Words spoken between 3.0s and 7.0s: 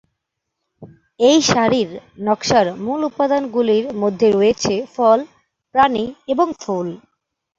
উপাদানগুলির মধ্যে রয়েছে ফল, প্রাণী এবং ফুল।